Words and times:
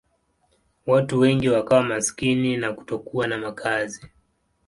Watu 0.85 1.19
wengi 1.19 1.49
wakawa 1.49 1.83
maskini 1.83 2.57
na 2.57 2.73
kutokuwa 2.73 3.27
na 3.27 3.37
makazi. 3.37 4.07